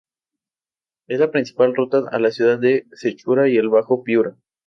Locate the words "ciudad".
2.31-2.57